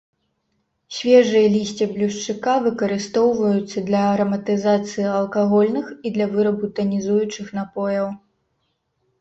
Свежае 0.99 1.41
лісце 1.55 1.87
блюшчыка 1.91 2.55
выкарыстоўваюцца 2.67 3.77
для 3.89 4.01
араматызацыі 4.15 5.05
алкагольных 5.19 5.85
і 5.93 6.07
для 6.17 6.27
вырабу 6.33 6.65
танізуючых 6.79 7.47
напояў. 7.61 8.07